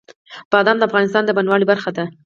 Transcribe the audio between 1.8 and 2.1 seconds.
ده.